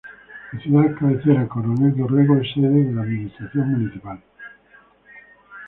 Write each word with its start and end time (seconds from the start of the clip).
La 0.51 0.59
ciudad 0.59 0.95
cabecera 0.97 1.45
-Coronel 1.47 1.93
Dorrego- 1.95 2.35
es 2.37 2.51
sede 2.55 2.85
de 2.85 2.91
la 2.91 3.03
administración 3.03 3.69
municipal. 3.73 4.19